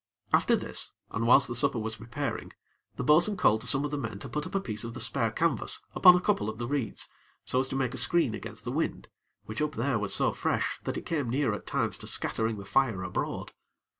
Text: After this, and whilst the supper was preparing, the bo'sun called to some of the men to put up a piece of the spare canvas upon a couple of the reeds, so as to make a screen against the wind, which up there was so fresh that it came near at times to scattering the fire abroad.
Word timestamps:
After 0.33 0.55
this, 0.55 0.93
and 1.11 1.27
whilst 1.27 1.47
the 1.47 1.53
supper 1.53 1.77
was 1.77 1.97
preparing, 1.97 2.51
the 2.95 3.03
bo'sun 3.03 3.37
called 3.37 3.61
to 3.61 3.67
some 3.67 3.85
of 3.85 3.91
the 3.91 3.99
men 3.99 4.17
to 4.21 4.29
put 4.29 4.47
up 4.47 4.55
a 4.55 4.59
piece 4.59 4.83
of 4.83 4.95
the 4.95 4.99
spare 4.99 5.29
canvas 5.29 5.79
upon 5.93 6.15
a 6.15 6.19
couple 6.19 6.49
of 6.49 6.57
the 6.57 6.65
reeds, 6.65 7.07
so 7.45 7.59
as 7.59 7.67
to 7.69 7.75
make 7.75 7.93
a 7.93 7.97
screen 7.97 8.33
against 8.33 8.63
the 8.63 8.71
wind, 8.71 9.09
which 9.45 9.61
up 9.61 9.73
there 9.73 9.99
was 9.99 10.11
so 10.11 10.31
fresh 10.31 10.79
that 10.85 10.97
it 10.97 11.05
came 11.05 11.29
near 11.29 11.53
at 11.53 11.67
times 11.67 11.99
to 11.99 12.07
scattering 12.07 12.57
the 12.57 12.65
fire 12.65 13.03
abroad. 13.03 13.51